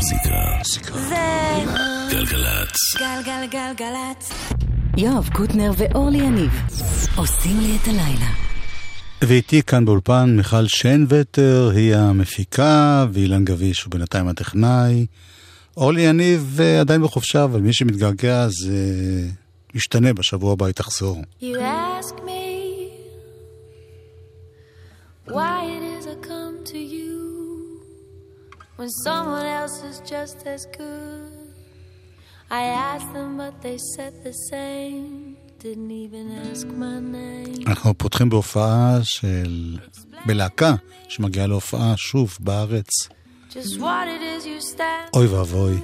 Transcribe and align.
המוזיקה. 0.00 0.90
זה 0.94 1.16
גלגלצ. 2.10 2.76
גלגלגלגלצ. 2.98 4.32
יואב 4.96 5.28
קוטנר 5.32 5.72
ואורלי 5.76 6.18
יניב 6.18 6.50
עושים 7.16 7.60
לי 7.60 7.76
את 7.82 7.88
הלילה. 7.88 8.30
ואיתי 9.22 9.62
כאן 9.62 9.84
באולפן 9.84 10.36
מיכל 10.36 10.66
שיינווטר, 10.66 11.70
היא 11.74 11.96
המפיקה, 11.96 13.06
ואילן 13.12 13.44
גביש 13.44 13.82
הוא 13.82 13.90
בינתיים 13.90 14.28
הטכנאי. 14.28 15.06
אורלי 15.76 16.02
יניב 16.02 16.58
אה, 16.60 16.80
עדיין 16.80 17.02
בחופשה, 17.02 17.44
אבל 17.44 17.60
מי 17.60 17.72
שמתגעגע 17.72 18.48
זה 18.48 18.72
משתנה, 19.74 20.12
בשבוע 20.12 20.52
הבא 20.52 20.66
היא 20.66 20.74
תחזור. 20.74 21.22
You 21.40 21.44
ask 21.44 22.14
me 22.14 22.40
why 25.28 25.69
when 28.80 28.90
someone 29.08 29.48
else 29.60 29.78
is 29.90 29.98
just 30.14 30.38
as 30.54 30.62
good. 30.80 31.30
I 32.60 32.62
asked 32.90 33.12
them, 33.12 33.30
but 33.42 33.54
they 33.64 33.78
said 33.94 34.12
the 34.24 34.34
same. 34.52 35.36
Didn't 35.64 35.92
even 36.04 36.26
ask 36.50 36.66
my 36.66 36.98
name. 37.00 37.66
אנחנו 37.66 37.94
פותחים 37.94 38.28
בהופעה 38.30 38.98
של... 39.02 39.78
בלהקה 40.26 40.74
שמגיעה 41.08 41.46
להופעה 41.46 41.96
שוב 41.96 42.38
בארץ. 42.40 42.88
Just 43.50 43.78
what 43.78 44.06
it 44.06 44.22
is 44.22 44.46
you 44.46 44.74
stand. 44.74 45.10
אוי 45.14 45.26
ואבוי, 45.26 45.80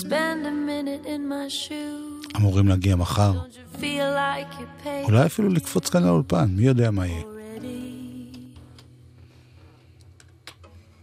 Spend 0.00 0.44
a 0.46 0.50
minute 0.50 1.06
in 1.06 1.28
my 1.28 1.48
shoes. 1.48 2.36
אמורים 2.36 2.68
להגיע 2.68 2.96
מחר. 2.96 3.32
אולי 5.04 5.26
אפילו 5.26 5.48
לקפוץ 5.48 5.88
כאן 5.88 6.02
לאולפן, 6.02 6.46
מי 6.50 6.62
יודע 6.62 6.90
מה 6.90 7.06
יהיה. 7.06 7.37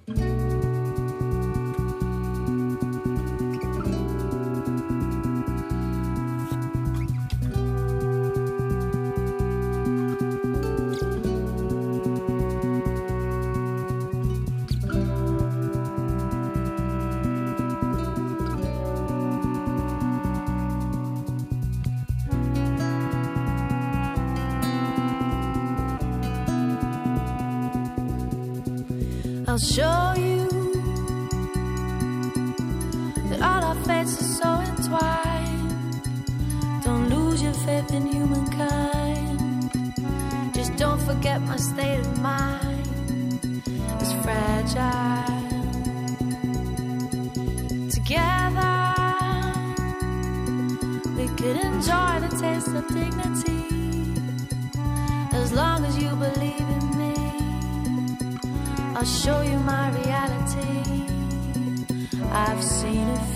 Bye. 0.08 0.35
My 42.22 42.60
state 43.06 44.02
is 44.02 44.14
fragile. 44.24 45.36
Together, 47.90 48.78
we 51.18 51.28
could 51.38 51.58
enjoy 51.58 52.20
the 52.26 52.32
taste 52.40 52.74
of 52.80 52.88
dignity 52.88 53.64
as 55.34 55.52
long 55.54 55.86
as 55.86 55.98
you 55.98 56.10
believe 56.16 56.68
in 56.80 56.86
me. 56.98 57.16
I'll 58.96 59.06
show 59.06 59.42
you 59.42 59.60
my 59.60 59.90
reality. 60.02 61.08
I've 62.32 62.64
seen 62.64 63.08
a 63.08 63.35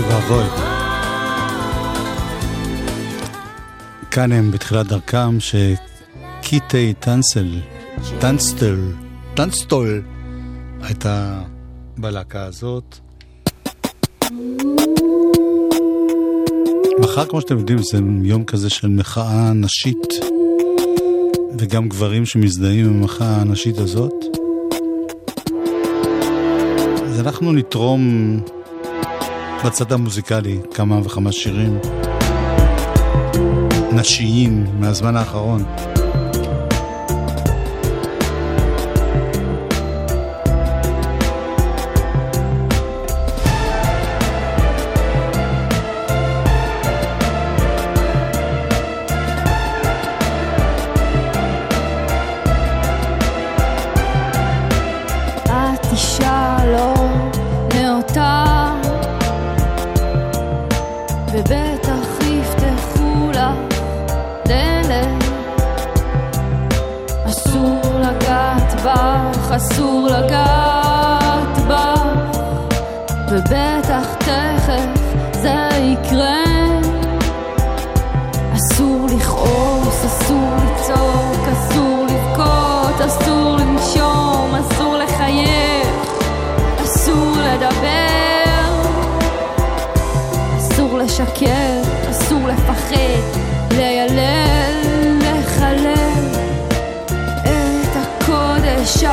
אוי 0.00 0.08
ואבוי. 0.08 0.44
כאן 4.10 4.32
הם 4.32 4.50
בתחילת 4.50 4.86
דרכם 4.86 5.38
שקיטי 5.40 6.94
טנסל, 7.00 7.60
טנסטל, 8.18 8.76
טנסטול, 9.34 10.02
הייתה 10.82 11.42
בלהקה 11.98 12.44
הזאת. 12.44 12.98
מחר, 17.00 17.24
כמו 17.26 17.40
שאתם 17.40 17.58
יודעים, 17.58 17.78
זה 17.78 17.98
יום 18.22 18.44
כזה 18.44 18.70
של 18.70 18.88
מחאה 18.88 19.52
נשית, 19.52 20.08
וגם 21.58 21.88
גברים 21.88 22.26
שמזדהים 22.26 22.86
עם 22.86 23.00
המחאה 23.00 23.40
הנשית 23.40 23.78
הזאת. 23.78 24.14
אז 27.04 27.20
אנחנו 27.20 27.52
נתרום 27.52 28.00
בצד 29.64 29.92
המוזיקלי 29.92 30.58
כמה 30.74 31.00
וכמה 31.04 31.32
שירים 31.32 31.78
נשיים 33.92 34.66
מהזמן 34.80 35.16
האחרון. 35.16 35.89
אסור 83.30 83.56
לנשום, 83.56 84.54
אסור 84.54 84.96
לחייך, 84.96 85.86
אסור 86.82 87.32
לדבר, 87.36 88.74
אסור 90.58 90.98
לשקר, 90.98 91.80
אסור 92.10 92.48
לפחד, 92.48 93.38
ליילל, 93.70 95.18
לחלל 95.20 95.94
את 97.42 97.96
הקודש 97.96 99.04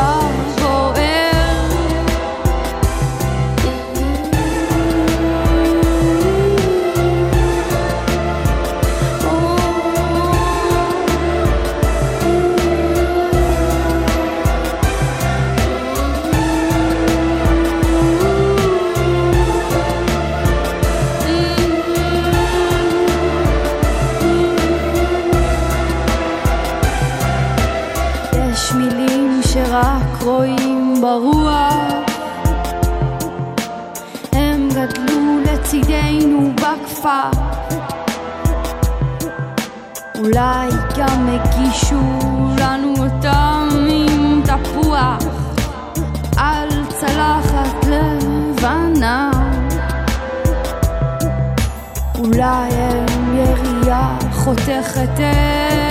גם 41.18 41.30
הגישו 41.30 42.02
לנו 42.60 42.94
אותם 42.98 43.68
עם 43.90 44.42
תפוח 44.46 45.24
על 46.38 46.70
צלחת 46.88 47.86
לבנה. 47.86 49.32
אולי 52.20 52.70
הם 52.72 53.36
ירייה 53.38 54.18
חותכת 54.32 55.20
את 55.20 55.87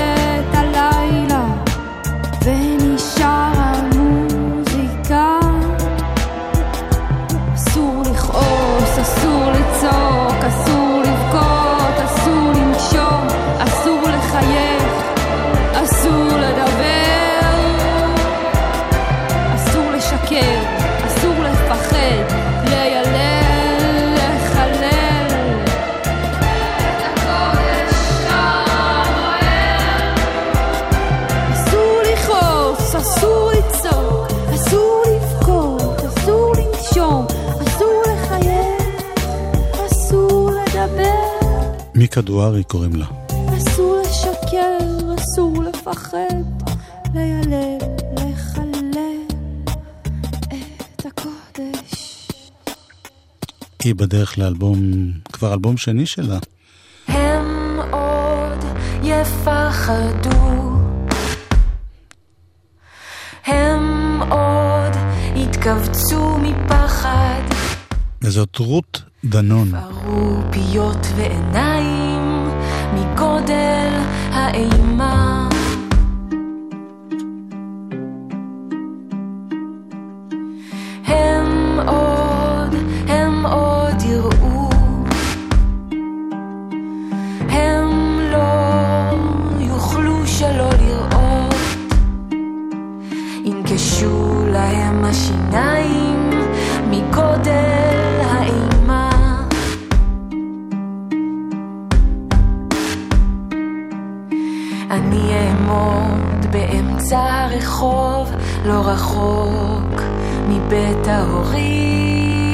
מיקה 42.16 42.26
דוארי 42.26 42.64
קוראים 42.64 42.96
לה. 42.96 43.06
אסור 43.56 44.02
לשקר, 44.02 44.78
אסור 45.18 45.62
לפחד, 45.62 46.42
לחלל 48.16 49.22
את 50.96 51.06
הקודש. 51.06 52.28
היא 53.84 53.94
בדרך 53.94 54.38
לאלבום, 54.38 54.80
כבר 55.32 55.52
אלבום 55.52 55.76
שני 55.76 56.06
שלה. 56.06 56.38
הם 57.08 57.78
עוד 57.90 58.64
יפחדו. 59.02 60.72
הם 63.46 64.20
עוד 64.30 64.92
יתכווצו 65.34 66.38
מפחד. 66.38 67.42
וזאת 68.22 68.56
רות 68.56 69.02
דנון. 69.24 69.70
פרו 69.70 70.40
פיות 70.50 71.06
ועיניים 71.16 72.05
מגודל 73.16 73.92
האימה. 74.32 75.48
הם 81.06 81.80
עוד, 81.86 82.74
לא 90.52 90.70
השיניים 95.04 96.05
אני 105.66 105.74
אעמוד 105.74 106.46
באמצע 106.50 107.18
הרחוב, 107.18 108.32
לא 108.64 108.80
רחוק 108.84 110.02
מבית 110.48 111.08
ההורים, 111.08 112.44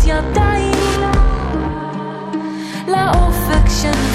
ידיים, 0.06 1.12
לאופק 2.88 3.68
שנפרס 3.68 4.07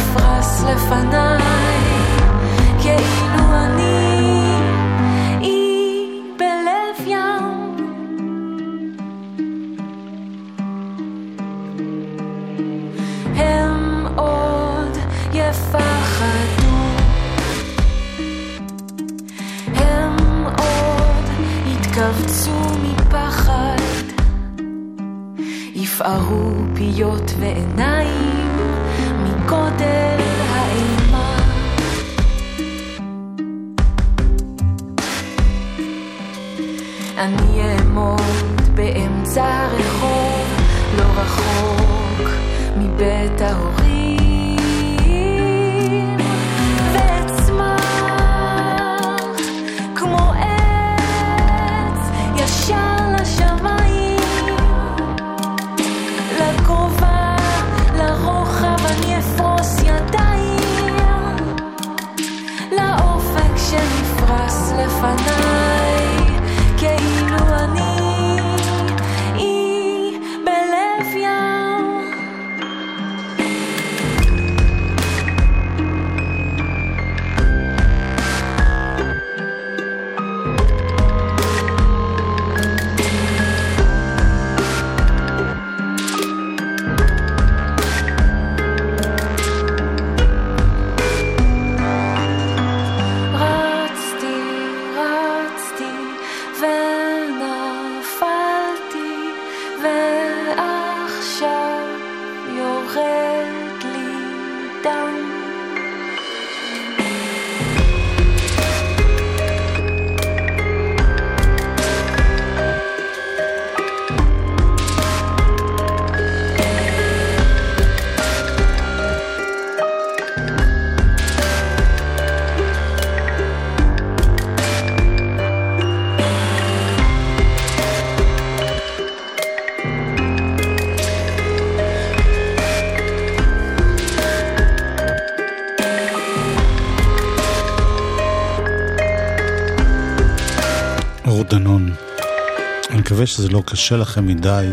מקווה 143.24 143.36
שזה 143.36 143.50
לא 143.50 143.63
קשה 143.65 143.98
לכם 143.98 144.27
מדי 144.27 144.68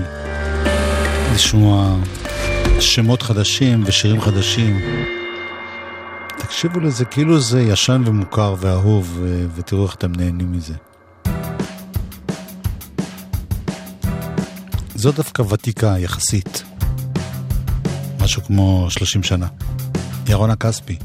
לשמוע 1.35 1.97
שמות 2.80 3.23
חדשים 3.23 3.83
ושירים 3.87 4.21
חדשים. 4.21 4.80
תקשיבו 6.38 6.80
לזה 6.80 7.04
כאילו 7.04 7.40
זה 7.40 7.61
ישן 7.61 8.02
ומוכר 8.07 8.54
ואהוב, 8.59 9.21
ותראו 9.54 9.87
איך 9.87 9.95
אתם 9.95 10.12
נהנים 10.16 10.52
מזה. 10.52 10.75
זו 14.95 15.12
דווקא 15.12 15.42
ותיקה 15.42 15.95
יחסית, 15.99 16.62
משהו 18.21 18.42
כמו 18.42 18.87
30 18.88 19.23
שנה. 19.23 19.47
ירונה 20.28 20.57
כספי. 20.57 20.97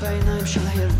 בעיניים 0.00 0.46
של 0.46 0.60
הילדה 0.66 0.99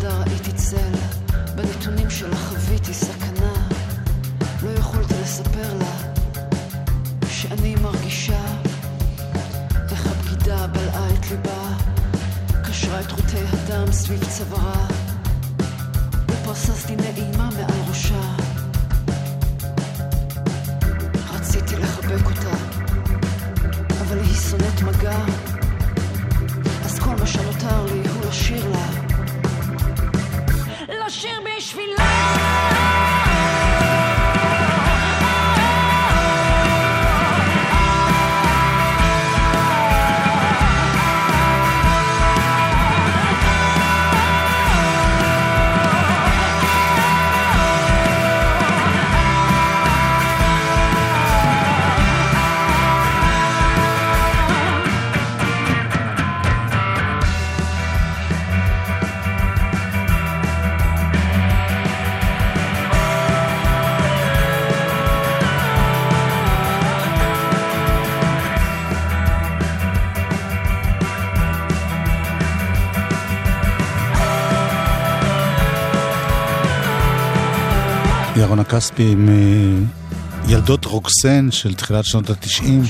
כספי 78.71 79.11
עם 79.11 79.29
אה, 79.29 80.53
ילדות 80.53 80.85
רוקסן 80.85 81.51
של 81.51 81.73
תחילת 81.73 82.05
שנות 82.05 82.29
התשעים. 82.29 82.83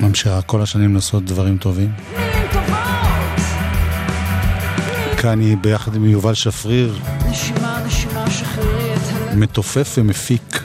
ממשיכה 0.00 0.42
כל 0.42 0.62
השנים 0.62 0.94
לעשות 0.94 1.24
דברים 1.24 1.58
טובים. 1.58 1.92
כאן 5.16 5.40
היא 5.40 5.56
ביחד 5.56 5.94
עם 5.94 6.04
יובל 6.04 6.34
שפריר. 6.34 6.98
נשימה, 7.30 7.82
נשימה, 7.86 8.30
שחררי 8.30 8.94
את 8.94 8.98
הלב. 9.14 9.38
מתופף 9.38 9.94
ומפיק. 9.98 10.63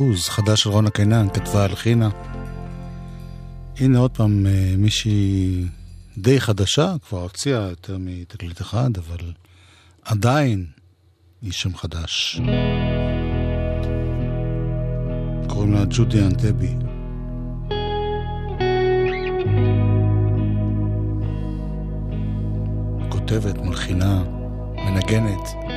מות 0.00 0.10
התפוז, 0.10 0.28
חדש 0.28 0.60
של 0.60 0.70
רונה 0.70 0.90
קינן, 0.90 1.26
כתבה 1.34 1.64
הלחינה. 1.64 2.08
הנה 3.80 3.98
עוד 3.98 4.10
פעם 4.10 4.46
אה, 4.46 4.74
מישהי 4.76 5.64
די 6.18 6.40
חדשה, 6.40 6.94
כבר 7.08 7.22
הוציאה 7.22 7.60
יותר 7.60 7.96
מתקליט 8.00 8.60
אחד, 8.60 8.90
אבל 8.98 9.32
עדיין 10.02 10.66
היא 11.42 11.52
שם 11.52 11.76
חדש. 11.76 12.40
קוראים 15.48 15.72
לה 15.72 15.84
ג'ודי 15.90 16.20
אנטבי. 16.20 16.74
כותבת, 23.08 23.58
מלחינה, 23.58 24.22
מנגנת. 24.76 25.67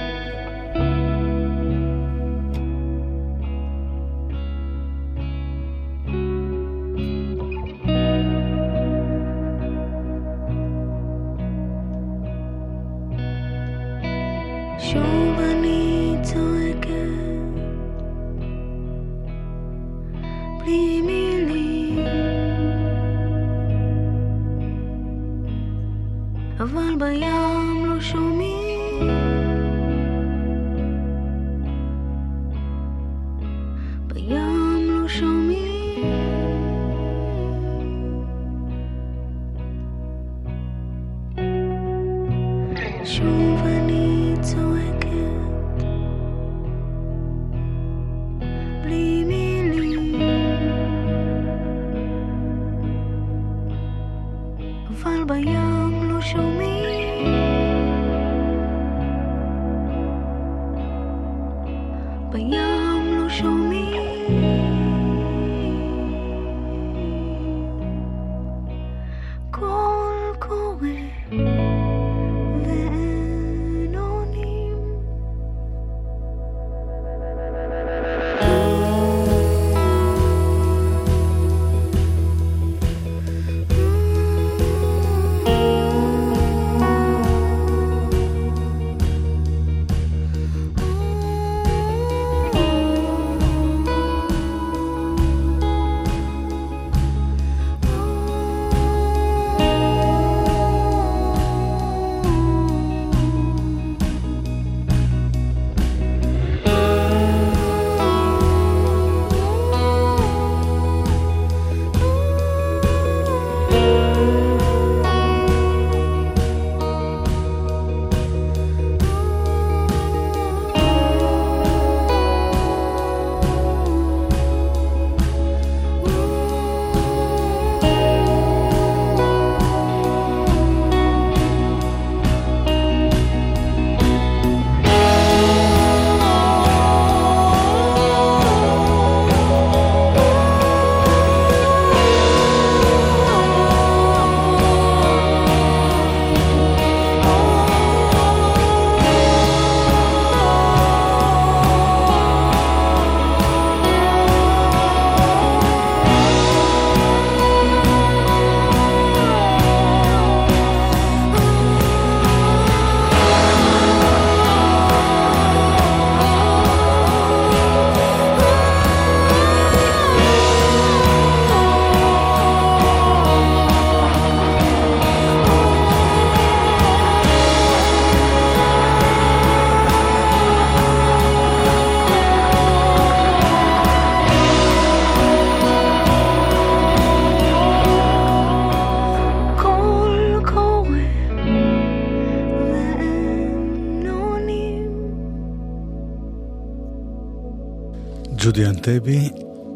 ג'ודי 198.51 198.65
אנטבי, 198.65 199.29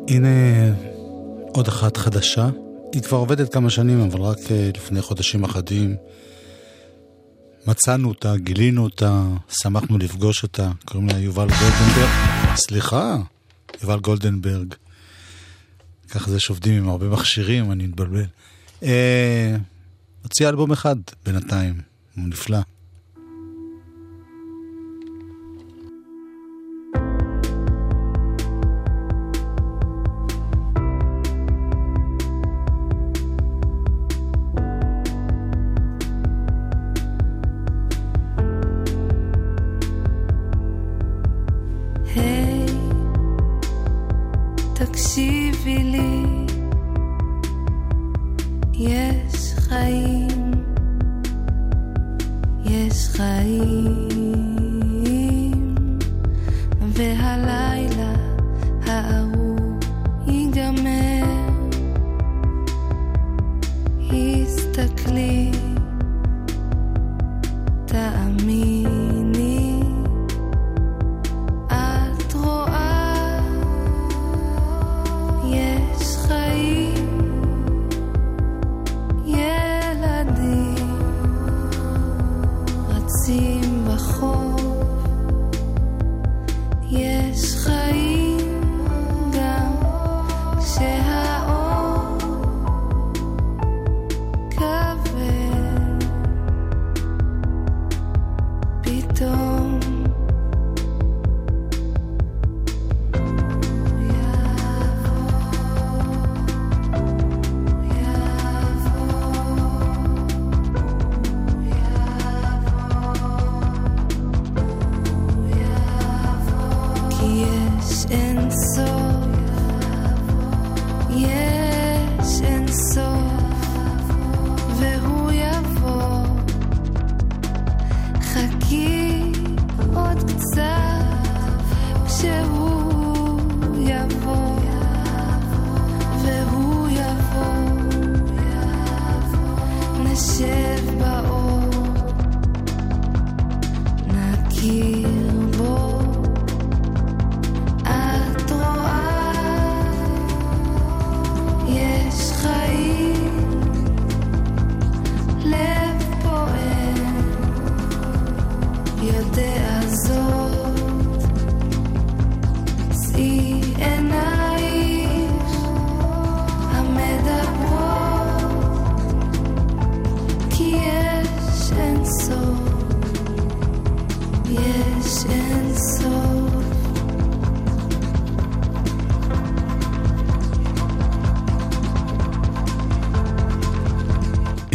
הנה 0.07 0.27
עוד 1.53 1.67
אחת 1.67 1.97
חדשה. 1.97 2.49
היא 2.93 3.01
כבר 3.01 3.17
עובדת 3.17 3.53
כמה 3.53 3.69
שנים, 3.69 4.01
אבל 4.01 4.21
רק 4.21 4.38
אה, 4.51 4.69
לפני 4.75 5.01
חודשים 5.01 5.43
אחדים 5.43 5.95
מצאנו 7.67 8.09
אותה, 8.09 8.38
גילינו 8.38 8.83
אותה, 8.83 9.23
שמחנו 9.49 9.97
לפגוש 9.97 10.43
אותה. 10.43 10.71
קוראים 10.85 11.09
לה 11.09 11.19
יובל 11.19 11.47
גולדנברג. 11.47 12.09
סליחה, 12.55 13.17
יובל 13.81 13.99
גולדנברג. 13.99 14.73
ככה 16.09 16.31
זה 16.31 16.39
שעובדים 16.39 16.83
עם 16.83 16.89
הרבה 16.89 17.09
מכשירים, 17.09 17.71
אני 17.71 17.88
מתבלבל. 17.88 18.25
אה, 18.83 19.55
הוציאה 20.23 20.49
אלבום 20.49 20.71
אחד 20.71 20.95
בינתיים, 21.25 21.81
הוא 22.15 22.27
נפלא. 22.27 22.59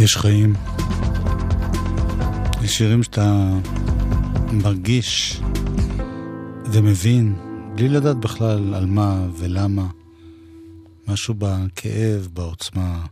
יש 0.03 0.17
חיים. 0.17 0.53
יש 2.63 2.77
שירים 2.77 3.03
שאתה 3.03 3.49
מרגיש 4.51 5.41
ומבין, 6.73 7.35
בלי 7.75 7.89
לדעת 7.89 8.17
בכלל 8.17 8.73
על 8.73 8.85
מה 8.85 9.27
ולמה. 9.37 9.87
משהו 11.07 11.33
בכאב, 11.37 12.27
בעוצמה, 12.33 13.05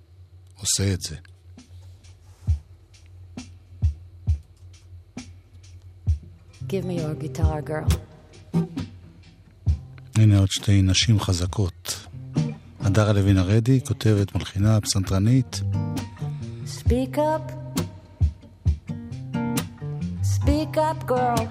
עושה 0.59 0.93
את 0.93 1.01
זה. 1.01 1.15
Give 6.67 6.85
me 6.85 6.99
your 6.99 7.23
guitar, 7.23 7.69
girl. 7.69 7.95
הנה 10.15 10.39
עוד 10.39 10.51
שתי 10.51 10.81
נשים 10.81 11.19
חזקות. 11.19 12.07
הדרה 12.79 13.13
לוין 13.13 13.37
ארדי, 13.37 13.79
כותבת, 13.87 14.35
מלחינה, 14.35 14.81
פסנתרנית. 14.81 15.61
Speak 16.68 17.18
up. 17.18 17.52
Speak 20.22 20.76
up, 20.76 21.06
girl. 21.06 21.46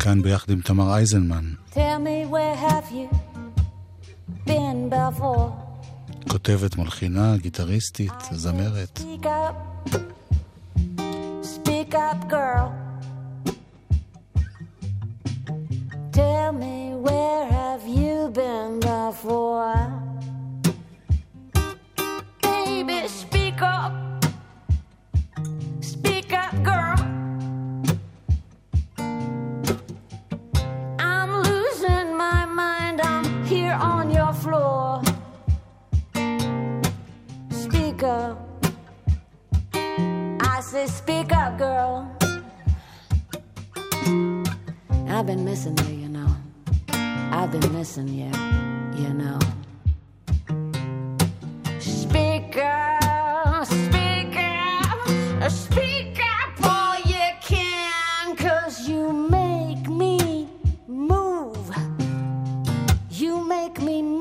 כאן 0.00 0.22
ביחד 0.22 0.50
עם 0.50 0.60
תמר 0.60 0.94
אייזנמן, 0.94 1.44
Tell 1.72 1.98
me 1.98 2.26
where 2.32 2.56
have 2.56 2.90
you 2.92 3.16
been 4.46 4.90
before? 4.90 5.50
כותבת, 6.28 6.76
מלחינה, 6.76 7.36
גיטריסטית, 7.36 8.12
זמרת. 8.30 9.00
Speak 9.02 9.26
up. 9.26 9.88
Speak 11.42 11.94
up, 11.94 12.28
girl. 12.30 12.66
Tell 16.12 16.52
me 16.52 16.76
where 17.06 17.42
have 17.58 17.84
you 18.00 18.30
been 18.40 18.72
before? 18.80 19.76
Baby, 22.42 22.98
speak 23.22 23.60
up. 23.62 23.92
Floor. 34.33 35.01
Speak 37.49 38.03
up. 38.03 38.37
I 39.73 40.61
say, 40.61 40.87
speak 40.87 41.33
up, 41.33 41.57
girl. 41.57 42.09
I've 45.07 45.25
been 45.25 45.43
missing 45.43 45.77
you, 45.87 45.95
you 46.03 46.09
know. 46.09 46.35
I've 47.31 47.51
been 47.51 47.73
missing 47.73 48.07
you, 48.07 48.31
you 49.01 49.13
know. 49.13 49.39
Speak 51.79 52.57
up, 52.57 53.65
speak 53.65 54.35
up, 54.37 55.51
speak 55.51 56.19
up 56.19 56.65
all 56.65 56.95
you 57.05 57.27
can, 57.41 58.35
cause 58.35 58.87
you 58.87 59.11
make 59.11 59.87
me 59.87 60.47
move. 60.87 61.69
You 63.09 63.43
make 63.45 63.81
me 63.81 64.01
move. 64.01 64.20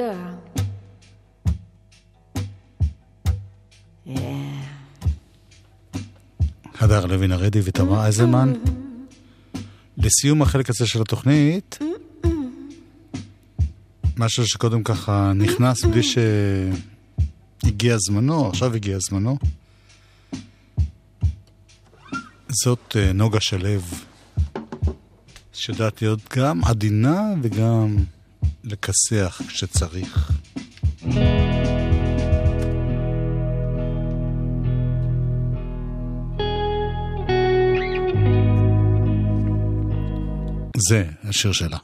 Girl. 0.00 0.32
Yeah. 4.06 4.20
הדר 6.80 7.06
לוין 7.06 7.32
הרדי 7.32 7.60
ותמר 7.64 8.00
אייזלמן. 8.02 8.52
לסיום 9.96 10.42
החלק 10.42 10.70
הזה 10.70 10.86
של 10.86 11.02
התוכנית, 11.02 11.78
משהו 14.16 14.46
שקודם 14.46 14.82
ככה 14.82 15.32
נכנס 15.34 15.84
בלי 15.84 16.00
שהגיע 17.62 17.96
זמנו, 17.98 18.48
עכשיו 18.48 18.74
הגיע 18.74 18.98
זמנו. 18.98 19.38
זאת 22.48 22.96
אה, 22.96 23.12
נוגה 23.12 23.40
שלו, 23.40 23.80
שיודעת 25.52 26.02
להיות 26.02 26.20
גם 26.36 26.64
עדינה 26.64 27.22
וגם 27.42 27.96
לכסח 28.64 29.40
כשצריך. 29.48 30.32
זה 40.88 41.04
השיר 41.22 41.52
שלה. 41.52 41.78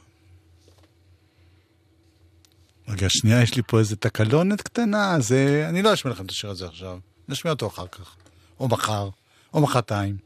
רגע, 2.87 3.07
שנייה, 3.09 3.41
יש 3.41 3.55
לי 3.55 3.61
פה 3.67 3.79
איזה 3.79 3.95
תקלונת 3.95 4.61
קטנה, 4.61 5.15
אז 5.15 5.31
אה, 5.31 5.69
אני 5.69 5.81
לא 5.81 5.93
אשמיע 5.93 6.13
לכם 6.13 6.25
את 6.25 6.31
השיר 6.31 6.49
הזה 6.49 6.65
עכשיו. 6.67 6.99
נשמיע 7.29 7.53
אותו 7.53 7.67
אחר 7.67 7.87
כך. 7.87 8.15
או 8.59 8.67
מחר, 8.67 9.09
או 9.53 9.61
מחרתיים. 9.61 10.17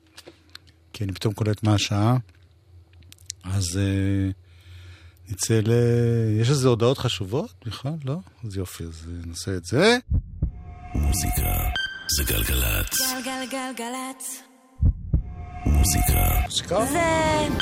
כי 0.94 1.04
אני 1.04 1.14
פתאום 1.14 1.34
קולט 1.34 1.64
מה 1.64 1.74
השעה. 1.74 2.18
אז 3.44 3.64
uh, 3.80 4.34
נצא 5.32 5.60
ל... 5.66 5.72
יש 6.42 6.50
איזה 6.50 6.68
הודעות 6.68 6.98
חשובות 6.98 7.54
בכלל? 7.66 7.94
לא? 8.06 8.16
אז 8.46 8.58
יופי, 8.58 8.84
אז 8.84 9.08
אה, 9.08 9.28
נעשה 9.28 9.56
את 9.58 9.66
זה. 9.66 9.98
מוזיקה 10.96 11.52
זה 12.18 12.24
גלגלצ. 12.24 13.00
גלגלגלגלצ. 13.26 14.42
מוזיקה 15.66 16.82
זה 16.86 16.92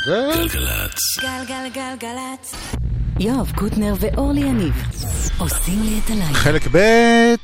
זה... 0.06 0.30
גלגלצ. 0.36 0.98
גלגלגלגלצ. 1.20 2.54
יואב 3.20 3.52
קוטנר 3.54 3.94
ואורלי 4.00 4.40
יניב 4.40 4.74
עושים 5.38 5.82
לי 5.82 6.00
את 6.04 6.10
הלילה. 6.10 6.34
חלק 6.34 6.62
ב' 6.72 7.34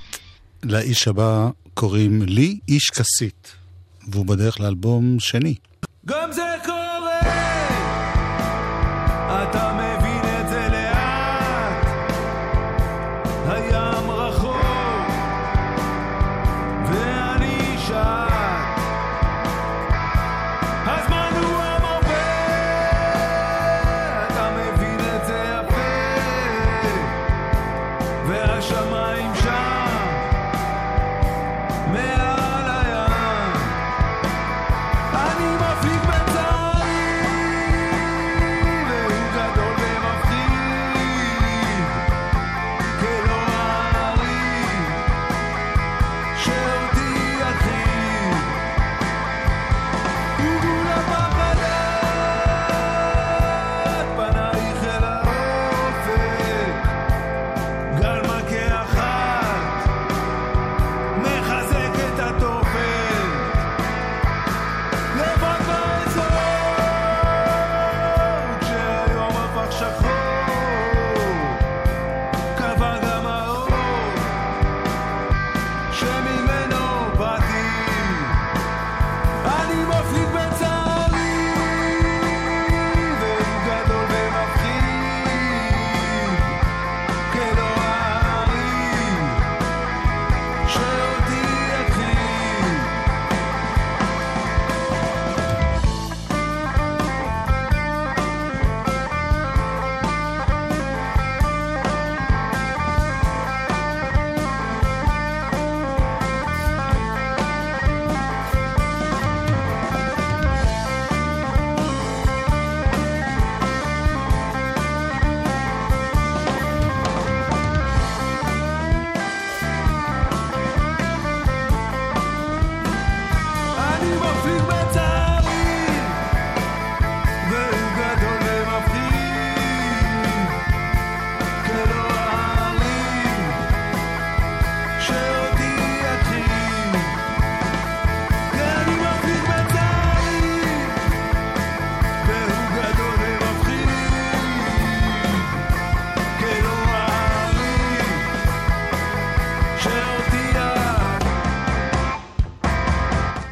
לאיש 0.62 1.08
הבא 1.08 1.48
קוראים 1.74 2.22
לי 2.22 2.58
איש 2.68 2.90
כסית, 2.90 3.52
והוא 4.08 4.26
בדרך 4.26 4.60
לאלבום 4.60 5.16
שני. 5.20 5.54
גם 6.06 6.32
זה 6.32 6.42
קורה, 6.64 6.75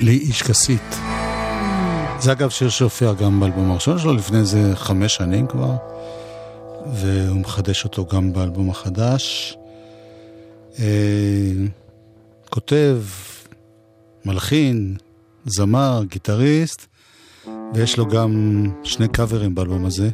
לי 0.05 0.17
איש 0.17 0.43
כסית. 0.43 0.95
זה 2.21 2.33
אגב 2.33 2.51
שיר 2.51 2.69
שהופיע 2.69 3.13
גם 3.13 3.41
באלבום 3.41 3.71
הראשון 3.71 3.99
שלו, 3.99 4.15
לפני 4.15 4.39
איזה 4.39 4.73
חמש 4.75 5.15
שנים 5.15 5.47
כבר, 5.47 5.77
והוא 6.95 7.41
מחדש 7.41 7.85
אותו 7.85 8.07
גם 8.07 8.33
באלבום 8.33 8.71
החדש. 8.71 9.57
אה, 10.79 10.85
כותב, 12.51 12.99
מלחין, 14.25 14.97
זמר, 15.47 16.03
גיטריסט, 16.09 16.87
ויש 17.75 17.99
לו 17.99 18.07
גם 18.07 18.63
שני 18.83 19.09
קאברים 19.09 19.55
באלבום 19.55 19.85
הזה. 19.85 20.11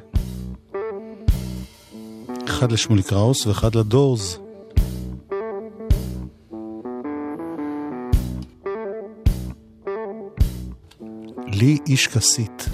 אחד 2.44 2.72
לשמולי 2.72 3.03
קראוס 3.03 3.46
ואחד 3.46 3.74
לדורס. 3.74 4.38
לי 11.61 11.79
איש 11.87 12.07
כסית. 12.07 12.68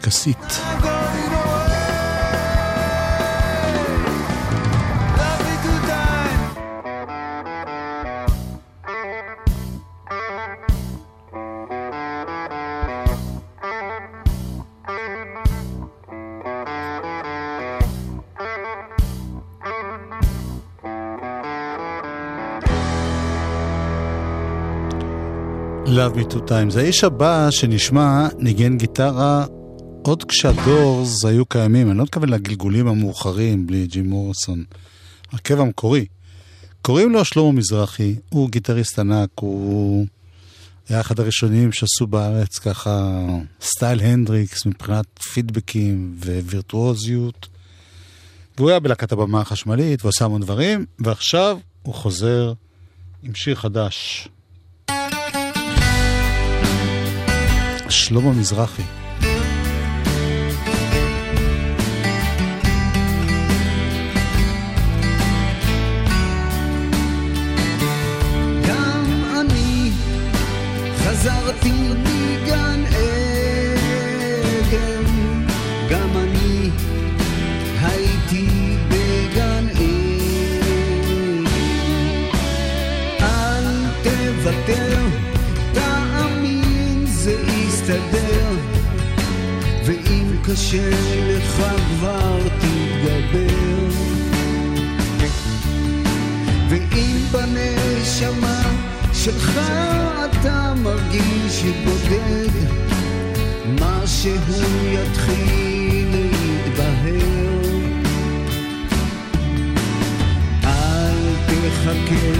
Times. 0.00 0.60
Love 25.86 26.16
me 26.16 26.24
two 26.24 26.40
times. 26.46 26.76
האיש 26.76 27.04
הבא 27.04 27.50
שנשמע 27.50 28.28
ניגן 28.38 28.76
גיטרה 28.76 29.44
עוד 30.02 30.24
כשהדורס 30.24 31.24
היו 31.24 31.46
קיימים, 31.46 31.90
אני 31.90 31.98
לא 31.98 32.04
מתכוון 32.04 32.28
לגלגולים 32.28 32.88
המאוחרים 32.88 33.66
בלי 33.66 33.86
ג'ים 33.86 34.10
מוריסון. 34.10 34.64
הרכב 35.32 35.60
המקורי. 35.60 36.06
קוראים 36.82 37.12
לו 37.12 37.24
שלמה 37.24 37.52
מזרחי, 37.52 38.16
הוא 38.28 38.50
גיטריסט 38.50 38.98
ענק, 38.98 39.28
הוא 39.34 40.06
היה 40.88 41.00
אחד 41.00 41.20
הראשונים 41.20 41.72
שעשו 41.72 42.06
בארץ 42.06 42.58
ככה 42.58 43.24
style 43.60 44.00
הנדריקס 44.00 44.66
מבחינת 44.66 45.06
פידבקים 45.18 46.16
ווירטואוזיות. 46.18 47.48
והוא 48.58 48.70
היה 48.70 48.80
בלהקת 48.80 49.12
הבמה 49.12 49.40
החשמלית 49.40 50.04
ועושה 50.04 50.24
המון 50.24 50.40
דברים, 50.40 50.86
ועכשיו 50.98 51.58
הוא 51.82 51.94
חוזר 51.94 52.52
עם 53.22 53.34
שיר 53.34 53.54
חדש. 53.54 54.28
שלמה 57.88 58.32
מזרחי. 58.32 58.99
חזרתי 71.20 71.72
מגן 71.72 72.84
עדן, 72.86 74.24
גם 75.90 76.10
אני 76.16 76.70
הייתי 77.82 78.46
בגן 78.88 79.66
עדן. 79.68 81.44
אל 83.20 83.64
תוותר, 84.02 84.98
תאמין 85.72 87.06
זה 87.06 87.36
יסתדר, 87.46 88.50
ואם 89.84 90.36
קשה 90.44 90.90
לך 91.28 91.62
כבר 91.88 92.38
תתגבר. 92.48 93.88
ואם 96.68 97.16
בנשמה 97.32 98.49
שלך 99.24 99.60
אתה 100.24 100.72
מרגיש 100.82 101.62
בודד, 101.84 102.50
משהו 103.80 104.34
יתחיל 104.92 106.08
להתבהר. 106.12 107.60
אל 110.64 111.34
תחכה, 111.46 112.32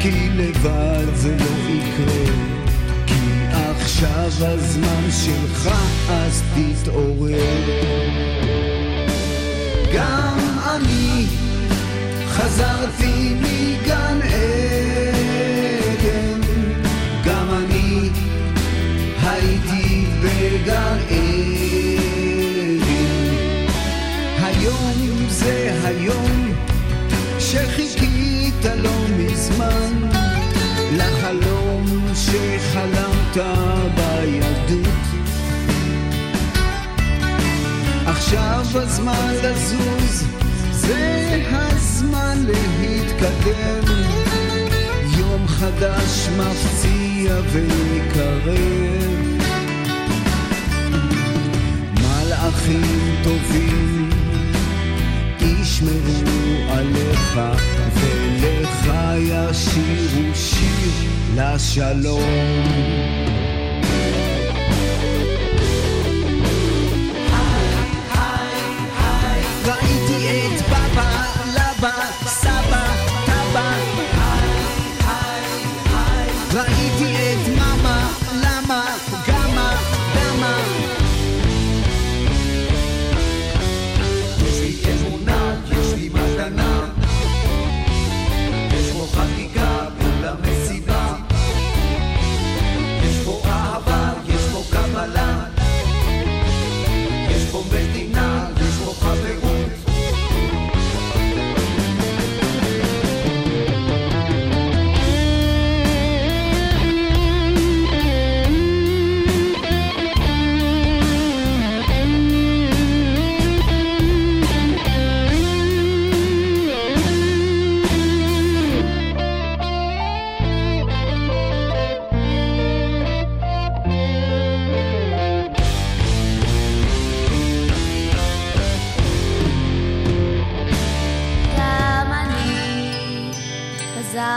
כי 0.00 0.28
לבד 0.36 1.14
זה 1.14 1.36
לא 1.36 1.72
יקרה, 1.72 2.34
כי 3.06 3.20
עכשיו 3.50 4.30
הזמן 4.40 5.10
שלך, 5.10 5.70
אז 6.10 6.42
תתעורר. 6.54 7.90
גם 9.94 10.38
אני 10.74 11.26
חזרתי 12.28 13.34
מגן 13.40 14.20
עדן, 14.22 15.09
בגן 20.22 20.98
עדן. 21.08 21.60
היום 24.42 25.26
זה 25.28 25.80
היום 25.84 26.52
שחיכית 27.38 28.64
לא 28.76 29.06
מזמן 29.18 30.08
לחלום 30.92 31.84
שחלמת 32.14 33.36
בילדות. 33.94 35.00
עכשיו 38.06 38.64
הזמן 38.74 39.34
לזוז, 39.42 40.26
זה 40.70 41.42
הזמן 41.50 42.38
להתקדם. 42.46 43.84
יום 45.18 45.48
חדש 45.48 46.28
מפציע 46.38 47.34
ויקרב. 47.52 49.29
מלאכים 52.50 53.16
טובים 53.24 54.10
ישמרו 55.40 56.70
עליך, 56.70 57.40
ולך 57.94 58.92
ישירו 59.18 60.34
שיר 60.34 61.10
לשלום. 61.36 63.39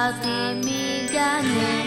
חזרתי 0.03 0.59
מגן 0.65 1.45
עדן, 1.45 1.82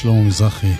שלמה 0.00 0.22
מזרחי. 0.22 0.72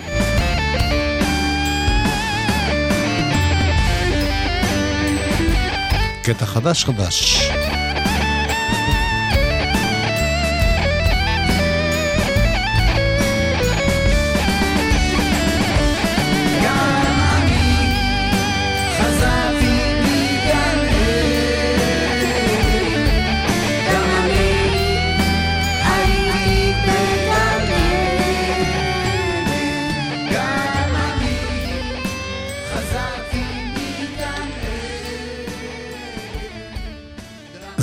קטע 6.23 6.45
חדש 6.45 6.85
חדש. 6.85 7.51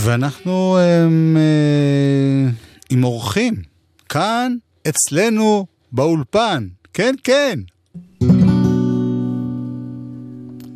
ואנחנו 0.08 0.78
הם, 0.78 1.36
אה, 1.36 2.50
עם 2.90 3.04
אורחים, 3.04 3.54
כאן, 4.08 4.56
אצלנו, 4.88 5.66
באולפן. 5.92 6.68
כן, 6.92 7.14
כן. 7.24 7.58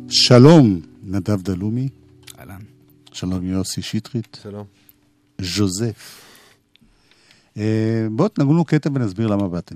שלום, 0.09 0.79
נדב 1.03 1.41
דלומי. 1.41 1.89
אהלן. 2.39 2.61
שלום, 3.11 3.45
יוסי 3.45 3.81
שטרית. 3.81 4.37
שלום. 4.43 4.65
ז'וזף. 5.41 6.21
אה, 7.57 8.07
בואו 8.11 8.27
תנגנו 8.27 8.65
קטע 8.65 8.89
ונסביר 8.93 9.27
למה 9.27 9.47
באתם. 9.49 9.75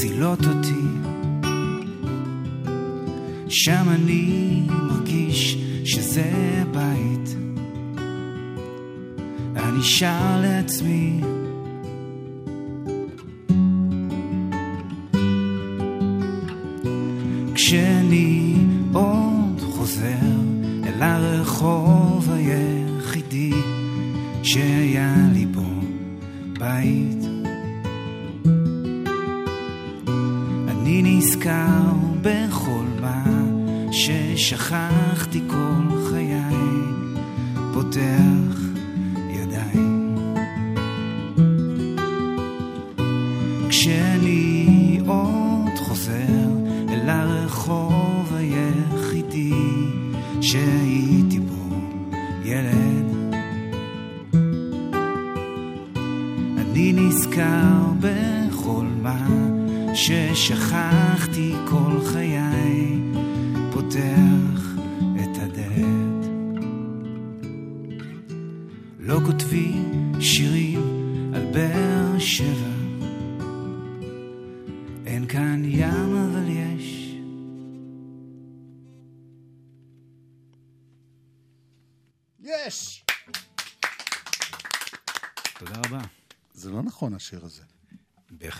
מצילות 0.00 0.38
אותי. 0.46 0.86
שם 3.48 3.84
אני 3.88 4.62
מרגיש 4.68 5.56
שזה 5.84 6.32
הבית. 6.62 7.36
אני 9.56 9.82
שר 9.82 10.40
לעצמי. 10.42 11.20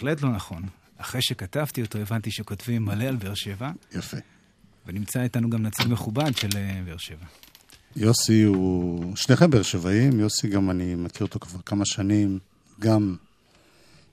בהחלט 0.01 0.22
לא 0.22 0.30
נכון. 0.30 0.62
אחרי 0.98 1.22
שכתבתי 1.22 1.82
אותו 1.82 1.98
הבנתי 1.98 2.30
שכותבים 2.30 2.84
מלא 2.84 3.05
על 3.05 3.16
באר 3.16 3.34
שבע. 3.34 3.70
יפה. 3.94 4.16
ונמצא 4.86 5.22
איתנו 5.22 5.51
גם 5.51 5.62
נציג 5.62 5.86
מכובד 5.88 6.36
של 6.36 6.48
אה, 6.57 6.80
באר 6.84 6.96
שבע. 6.96 7.26
יוסי 7.96 8.42
הוא... 8.42 9.16
שניכם 9.16 9.51
באר 9.51 9.62
שבעים, 9.62 10.20
יוסי 10.20 10.48
גם 10.48 10.70
אני 10.70 10.94
מכיר 10.94 11.26
אותו 11.26 11.40
כבר 11.40 11.61
כמה 11.66 11.84
שנים, 11.84 12.38
גם 12.80 13.16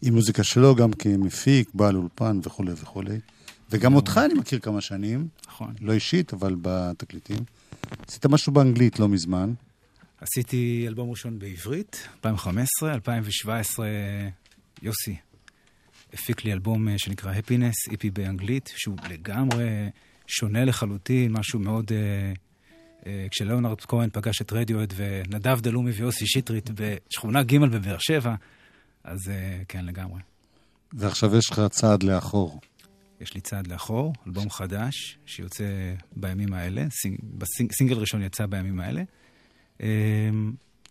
עם 0.01 0.13
מוזיקה 0.13 0.43
שלו, 0.43 0.75
גם 0.75 0.93
כמפיק, 0.93 1.69
בעל 1.73 1.95
אולפן 1.95 2.39
וכולי 2.43 2.71
וכולי. 2.71 3.19
וגם 3.71 3.95
אותך 3.95 4.21
אני 4.25 4.33
מכיר 4.33 4.59
כמה 4.59 4.81
שנים. 4.81 5.27
נכון. 5.47 5.73
לא 5.81 5.93
אישית, 5.93 6.33
אבל 6.33 6.55
בתקליטים. 6.61 7.39
עשית 8.07 8.25
משהו 8.25 8.53
באנגלית 8.53 8.99
לא 8.99 9.07
מזמן. 9.09 9.53
עשיתי 10.21 10.85
אלבום 10.87 11.09
ראשון 11.09 11.39
בעברית, 11.39 12.07
2015, 12.15 12.93
2017 12.93 13.87
יוסי 14.81 15.15
הפיק 16.17 16.45
לי 16.45 16.53
אלבום 16.53 16.87
אה, 16.87 16.97
שנקרא 16.97 17.33
Happiness, 17.33 17.91
EP 17.91 18.09
באנגלית, 18.09 18.73
שהוא 18.75 18.97
לגמרי 19.09 19.89
שונה 20.27 20.65
לחלוטין, 20.65 21.31
משהו 21.31 21.59
מאוד... 21.59 21.91
אה, 21.91 22.33
אה, 23.05 23.27
כשליאונרד 23.31 23.81
כהן 23.81 24.09
פגש 24.13 24.41
את 24.41 24.53
רדיוהד 24.53 24.93
ונדב 24.95 25.59
דלומי 25.61 25.91
ויוסי 25.91 26.27
שטרית 26.27 26.69
בשכונה 26.73 27.43
ג' 27.43 27.57
בבאר 27.57 27.97
שבע, 27.99 28.35
אז 29.03 29.31
כן, 29.67 29.85
לגמרי. 29.85 30.21
ועכשיו 30.93 31.35
יש 31.35 31.51
לך 31.51 31.61
צעד 31.69 32.03
לאחור. 32.03 32.59
יש 33.21 33.33
לי 33.33 33.41
צעד 33.41 33.67
לאחור, 33.67 34.13
אלבום 34.27 34.49
חדש 34.49 35.17
שיוצא 35.25 35.93
בימים 36.15 36.53
האלה, 36.53 36.85
סינג, 36.89 37.19
בסינג, 37.37 37.71
סינגל 37.71 37.97
ראשון 37.97 38.23
יצא 38.23 38.45
בימים 38.45 38.79
האלה. 38.79 39.03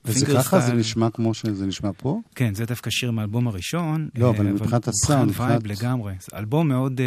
אה, 0.07 0.12
וזה 0.12 0.26
ככה? 0.26 0.61
זה 0.61 0.72
נשמע 0.72 1.11
כמו 1.11 1.34
שזה 1.34 1.66
נשמע 1.66 1.90
פה? 1.96 2.20
כן, 2.34 2.54
זה 2.54 2.64
דווקא 2.64 2.90
שיר 2.90 3.11
מהאלבום 3.11 3.46
הראשון. 3.48 4.09
לא, 4.14 4.26
אה, 4.26 4.30
אבל 4.36 4.46
מבחינת 4.46 4.88
הסאונד, 4.88 5.28
מבחינת 5.30 5.50
מבחינת- 5.62 5.78
לגמרי. 5.82 6.14
אלבום 6.34 6.68
מאוד 6.68 7.00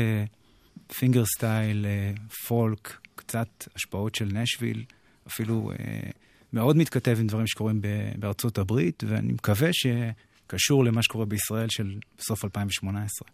פינגר 0.99 1.23
סטייל, 1.25 1.85
פולק, 2.47 2.97
קצת 3.15 3.47
השפעות 3.75 4.15
של 4.15 4.25
נשוויל, 4.33 4.83
אפילו 5.27 5.71
אה, 5.71 6.09
מאוד 6.53 6.77
מתכתב 6.77 7.17
עם 7.19 7.27
דברים 7.27 7.47
שקורים 7.47 7.81
בארצות 8.19 8.57
הברית, 8.57 9.03
ואני 9.07 9.31
מקווה 9.33 9.69
שקשור 9.73 10.85
למה 10.85 11.03
שקורה 11.03 11.25
בישראל 11.25 11.67
של 11.69 11.95
סוף 12.19 12.45
2018. 12.45 13.27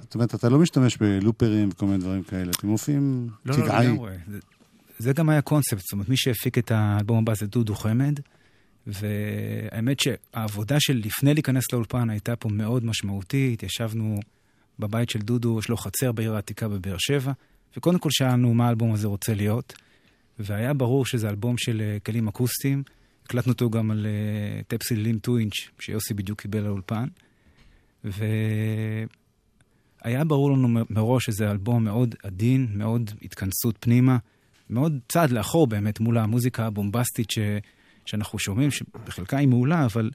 זאת 0.00 0.14
אומרת, 0.14 0.34
אתה 0.34 0.48
לא 0.48 0.58
משתמש 0.58 0.96
בלופרים 0.96 1.68
וכל 1.72 1.86
מיני 1.86 1.98
דברים 1.98 2.22
כאלה, 2.22 2.50
אתם 2.50 2.68
מופיעים 2.68 3.28
לא, 3.46 3.56
לא, 3.58 3.66
טבעי. 3.66 3.86
לגמרי. 3.86 4.12
זה- 4.30 4.38
זה 4.98 5.12
גם 5.12 5.28
היה 5.28 5.40
קונספט, 5.42 5.78
זאת 5.80 5.92
אומרת, 5.92 6.08
מי 6.08 6.16
שהפיק 6.16 6.58
את 6.58 6.70
האלבום 6.70 7.18
הבא 7.18 7.34
זה 7.34 7.46
דודו 7.46 7.74
חמד, 7.74 8.18
והאמת 8.88 10.00
שהעבודה 10.00 10.76
של 10.80 11.00
לפני 11.04 11.34
להיכנס 11.34 11.72
לאולפן 11.72 12.10
הייתה 12.10 12.36
פה 12.36 12.48
מאוד 12.48 12.84
משמעותית. 12.84 13.62
ישבנו 13.62 14.20
בבית 14.78 15.10
של 15.10 15.18
דודו, 15.18 15.58
יש 15.58 15.68
לו 15.68 15.76
חצר 15.76 16.12
בעיר 16.12 16.34
העתיקה 16.34 16.68
בבאר 16.68 16.96
שבע, 16.98 17.32
וקודם 17.76 17.98
כל 17.98 18.08
שאלנו 18.12 18.54
מה 18.54 18.66
האלבום 18.66 18.92
הזה 18.92 19.08
רוצה 19.08 19.34
להיות, 19.34 19.74
והיה 20.38 20.74
ברור 20.74 21.06
שזה 21.06 21.28
אלבום 21.28 21.58
של 21.58 21.80
אה, 21.80 21.96
כלים 22.06 22.28
אקוסטיים. 22.28 22.82
הקלטנו 23.24 23.52
אותו 23.52 23.70
גם 23.70 23.90
על 23.90 24.06
אה, 24.06 24.60
טפסי 24.68 24.96
לים 24.96 25.18
2 25.18 25.38
אינץ', 25.38 25.54
שיוסי 25.80 26.14
בדיוק 26.14 26.40
קיבל 26.40 26.60
לאולפן. 26.60 27.06
והיה 28.04 29.06
ברור 30.26 30.50
לנו 30.50 30.68
מראש 30.90 31.26
שזה 31.26 31.50
אלבום 31.50 31.84
מאוד 31.84 32.14
עדין, 32.22 32.66
מאוד 32.74 33.10
התכנסות 33.22 33.76
פנימה, 33.80 34.18
מאוד 34.70 34.98
צעד 35.08 35.30
לאחור 35.30 35.66
באמת 35.66 36.00
מול 36.00 36.18
המוזיקה 36.18 36.66
הבומבסטית 36.66 37.30
ש... 37.30 37.38
שאנחנו 38.08 38.38
שומעים, 38.38 38.70
שבחלקה 38.70 39.36
היא 39.36 39.48
מעולה, 39.48 39.84
אבל 39.84 40.10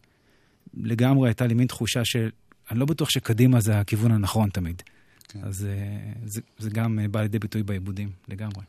לגמרי 0.73 1.29
הייתה 1.29 1.47
לי 1.47 1.53
מין 1.53 1.67
תחושה 1.67 2.05
של... 2.05 2.29
אני 2.71 2.79
לא 2.79 2.85
בטוח 2.85 3.09
שקדימה 3.09 3.61
זה 3.61 3.79
הכיוון 3.79 4.11
הנכון 4.11 4.49
תמיד. 4.49 4.81
כן. 5.27 5.39
אז 5.43 5.65
אה, 5.65 6.11
זה, 6.25 6.41
זה 6.59 6.69
גם 6.69 6.99
אה, 6.99 7.07
בא 7.07 7.21
לידי 7.21 7.39
ביטוי 7.39 7.63
בעיבודים, 7.63 8.09
לגמרי. 8.27 8.63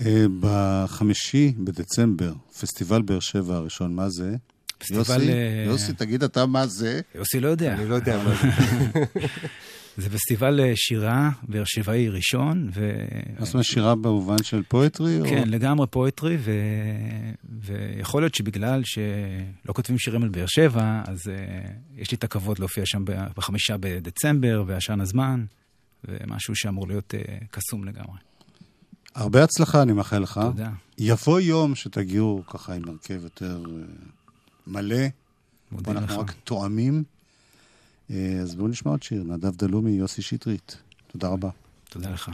אה, 0.00 0.26
בחמישי 0.40 1.52
בדצמבר, 1.58 2.32
פסטיבל 2.60 3.02
באר 3.02 3.20
שבע 3.20 3.54
הראשון, 3.54 3.94
מה 3.94 4.08
זה? 4.08 4.36
פסטיבל, 4.78 5.00
יוסי, 5.02 5.32
יוסי, 5.66 5.92
תגיד 5.92 6.22
אתה 6.22 6.46
מה 6.46 6.66
זה? 6.66 7.00
יוסי 7.14 7.40
לא 7.40 7.48
יודע. 7.48 7.74
אני 7.74 7.88
לא 7.88 7.94
יודע 7.94 8.24
מה 8.24 8.34
זה. 8.34 8.48
זה 9.96 10.10
פסטיבל 10.10 10.60
אה, 10.60 10.72
שירה 10.76 11.30
באר 11.48 11.62
שבעי 11.64 12.08
ראשון, 12.08 12.70
ו... 12.74 12.94
מה 13.38 13.44
זאת 13.44 13.54
אומרת 13.54 13.64
שירה 13.66 13.94
במובן 13.94 14.42
של 14.42 14.62
פואטרי? 14.68 15.20
או- 15.20 15.24
כן, 15.24 15.48
לגמרי 15.48 15.86
פואטרי, 15.86 16.36
ו... 16.40 16.52
ויכול 17.60 18.22
להיות 18.22 18.34
שבגלל 18.34 18.82
שלא 18.84 19.72
כותבים 19.72 19.98
שירים 19.98 20.22
על 20.22 20.28
באר 20.28 20.46
שבע, 20.46 21.02
אז 21.06 21.18
uh, 21.18 21.30
יש 21.96 22.10
לי 22.10 22.16
את 22.16 22.24
הכבוד 22.24 22.58
להופיע 22.58 22.86
שם 22.86 23.04
ב- 23.04 23.26
בחמישה 23.36 23.76
בדצמבר, 23.80 24.64
ועשן 24.66 25.00
הזמן, 25.00 25.44
ומשהו 26.04 26.56
שאמור 26.56 26.88
להיות 26.88 27.14
uh, 27.14 27.44
קסום 27.50 27.84
לגמרי. 27.84 28.18
הרבה 29.14 29.44
הצלחה, 29.44 29.82
אני 29.82 29.92
מאחל 29.92 30.18
לך. 30.18 30.40
תודה. 30.42 30.70
יבוא 30.98 31.40
יום 31.40 31.74
שתגיעו 31.74 32.42
ככה 32.46 32.74
עם 32.74 32.82
הרכב 32.88 33.22
יותר 33.22 33.62
מלא. 34.66 34.96
מודה 35.72 35.84
פה 35.84 35.92
אנחנו 35.92 36.22
לך. 36.22 36.28
רק 36.28 36.34
תואמים. 36.44 37.04
אה, 38.10 38.38
אז 38.42 38.54
בואו 38.54 38.68
נשמע 38.68 38.90
עוד 38.90 39.02
שיר, 39.02 39.22
נדב 39.22 39.56
דלומי, 39.56 39.90
יוסי 39.90 40.22
שטרית. 40.22 40.76
תודה 41.06 41.28
רבה. 41.28 41.50
תודה 41.90 42.10
לך. 42.10 42.30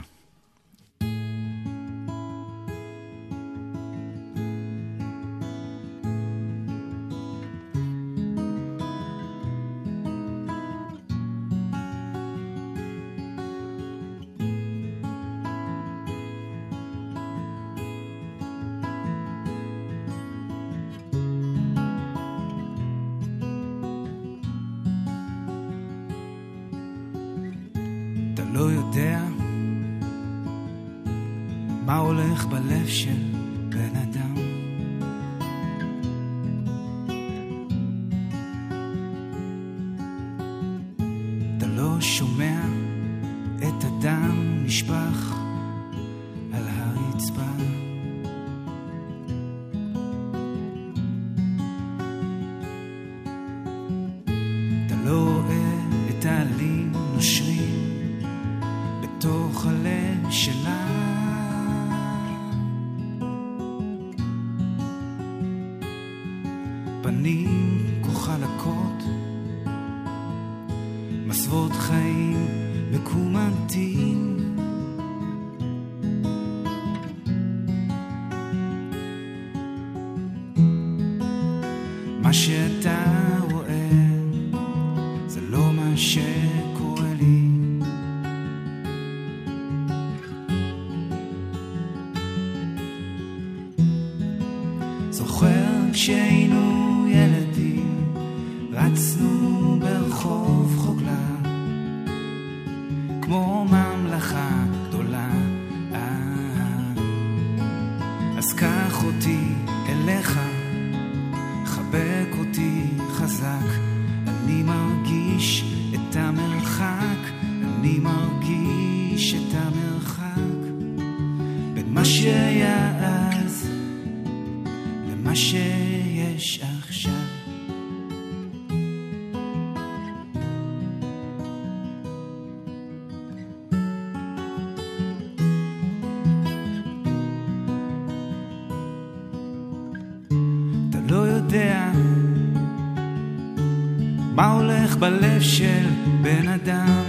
הולך 144.71 144.97
בלב 144.97 145.41
של 145.41 145.85
בן 146.21 146.47
אדם. 146.47 147.03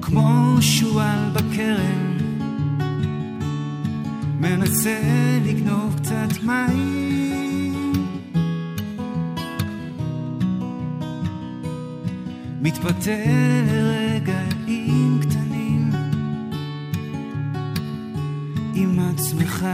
כמו 0.00 0.56
שועל 0.60 1.30
בכרם, 1.32 2.16
מנסה 4.40 4.98
לגנוב 5.44 5.96
קצת 5.96 6.42
מים. 6.42 7.92
מתפתה 12.60 13.10
לרגעים 13.66 15.20
קטנים 15.22 15.90
עם 18.74 18.98
עצמך. 18.98 19.66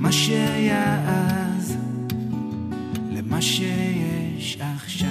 מה 0.00 0.12
שהיה 0.12 1.02
אז 1.06 1.76
למה 3.12 3.42
שיש 3.42 4.58
עכשיו. 4.60 5.09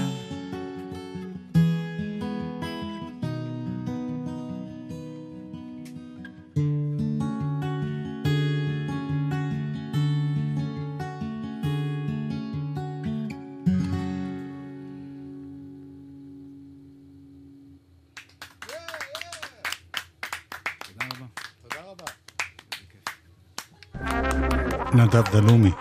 נדב 25.19 25.31
דלומי 25.31 25.71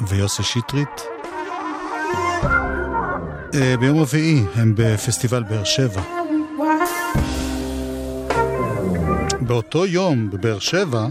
ויוסי 0.00 0.42
שטרית. 0.42 1.02
אה, 3.54 3.74
ביום 3.80 4.00
רביעי 4.00 4.44
הם 4.54 4.74
בפסטיבל 4.76 5.42
באר 5.42 5.64
שבע. 5.64 6.02
באותו 9.40 9.86
יום 9.86 10.30
בבאר 10.30 10.58
שבע 10.58 11.06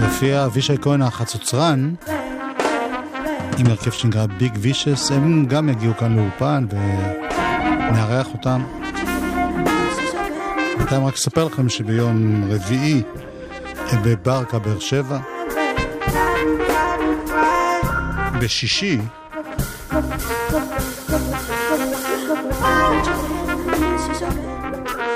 מופיע 0.00 0.44
אבישי 0.44 0.76
כהן 0.82 1.02
החצוצרן 1.02 1.94
עם 3.58 3.66
הרכב 3.66 3.90
שנקרא 3.90 4.26
ביג 4.26 4.52
וישס, 4.60 5.10
הם 5.10 5.46
גם 5.46 5.68
יגיעו 5.68 5.96
כאן 5.96 6.16
לאולפן 6.16 6.66
ונארח 6.70 8.26
אותם. 8.32 8.62
בינתיים 10.78 11.04
רק 11.04 11.14
אספר 11.14 11.44
לכם 11.44 11.68
שביום 11.68 12.44
רביעי 12.50 13.02
בברקה 14.04 14.58
באר 14.58 14.78
שבע. 14.78 15.33
בשישי 18.40 18.98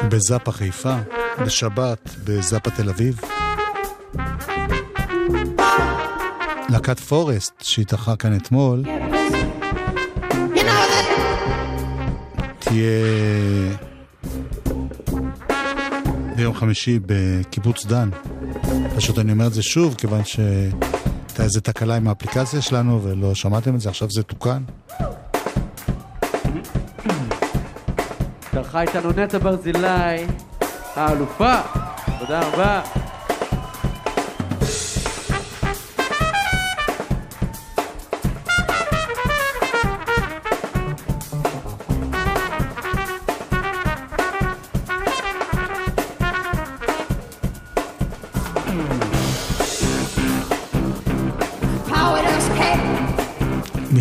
בזאפה 0.08 0.52
חיפה, 0.52 0.96
בשבת 1.44 2.10
בזאפה 2.24 2.70
תל 2.70 2.88
אביב. 2.88 3.20
להקת 6.68 7.00
פורסט 7.00 7.52
שהתארחה 7.62 8.16
כאן 8.16 8.36
אתמול 8.36 8.82
תהיה 12.58 12.90
ביום 16.36 16.54
חמישי 16.54 16.98
בקיבוץ 17.06 17.86
דן. 17.86 18.10
פשוט 18.96 19.18
אני 19.18 19.32
אומר 19.32 19.46
את 19.46 19.52
זה 19.52 19.62
שוב, 19.62 19.94
כיוון 19.98 20.22
שהייתה 21.38 21.48
איזה 21.48 21.60
תקלה 21.60 21.96
עם 21.96 22.08
האפליקציה 22.08 22.62
שלנו 22.62 23.02
ולא 23.02 23.34
שמעתם 23.34 23.74
את 23.74 23.80
זה, 23.80 23.88
עכשיו 23.88 24.10
זה 24.10 24.22
תוקן. 24.22 24.62
התארחה 28.48 28.80
איתנו 28.80 29.10
נטע 29.10 29.38
ברזילי, 29.38 30.26
האלופה. 30.96 31.54
תודה 32.18 32.40
רבה. 32.40 32.82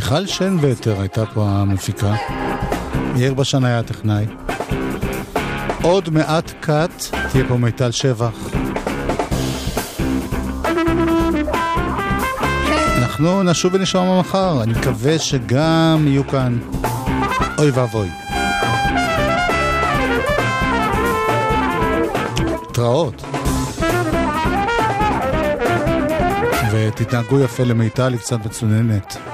מיכל 0.07 0.25
שנווטר 0.25 0.99
הייתה 1.01 1.25
פה 1.25 1.49
המפיקה, 1.49 2.15
יאיר 3.15 3.33
בשן 3.33 3.65
היה 3.65 3.79
הטכנאי. 3.79 4.25
עוד 5.81 6.09
מעט 6.09 6.51
קאט 6.59 7.03
תהיה 7.31 7.43
פה 7.47 7.57
מיטל 7.57 7.91
שבח. 7.91 8.49
אנחנו 12.97 13.43
נשוב 13.43 13.73
ונשמע 13.73 14.19
מחר, 14.19 14.63
אני 14.63 14.73
מקווה 14.73 15.19
שגם 15.19 16.03
יהיו 16.07 16.27
כאן 16.27 16.59
אוי 17.57 17.69
ואבוי. 17.71 18.09
התראות. 22.69 23.23
ותתנהגו 26.71 27.39
יפה 27.39 27.63
למיטל, 27.63 28.13
היא 28.13 28.19
קצת 28.19 28.45
מצוננת. 28.45 29.26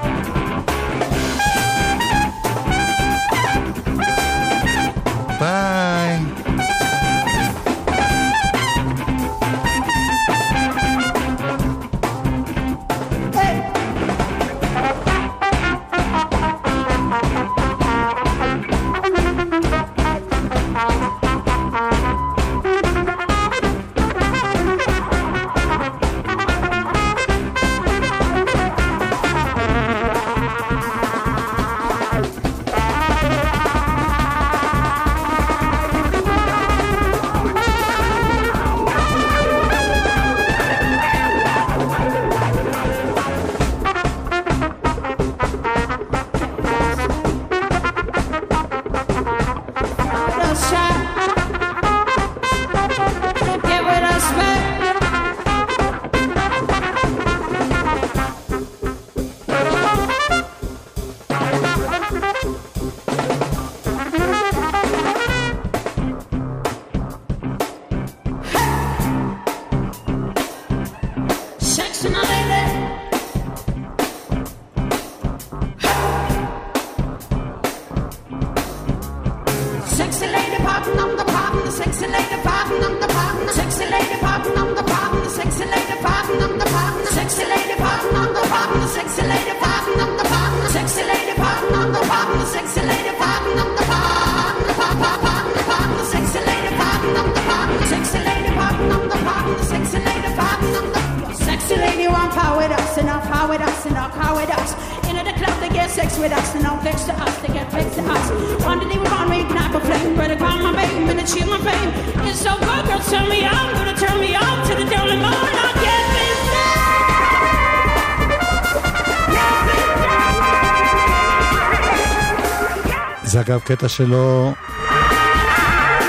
אגב 123.54 123.62
קטע 123.62 123.90
שלו, 123.90 124.54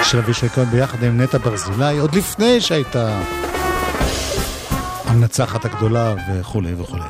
של 0.03 0.19
אבישי 0.19 0.49
כהן 0.49 0.65
ביחד 0.65 1.03
עם 1.03 1.21
נטע 1.21 1.39
ברזילי, 1.39 1.99
עוד 1.99 2.15
לפני 2.15 2.61
שהייתה 2.61 3.21
המנצחת 5.07 5.65
הגדולה 5.65 6.15
וכולי 6.31 6.75
וכולי. 6.75 7.03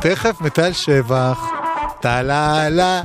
תכף 0.00 0.40
מטל 0.40 0.72
שבח, 0.72 1.38
טה 2.00 2.22
לה 2.22 2.68
לה. 2.68 3.00